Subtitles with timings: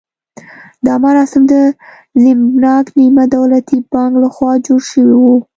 [0.85, 1.53] دا مراسم د
[2.21, 5.35] زیمبانک نیمه دولتي بانک لخوا جوړ شوي وو.